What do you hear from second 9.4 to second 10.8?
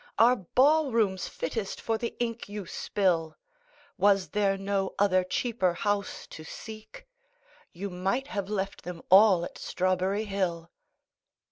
at Strawberry Hill.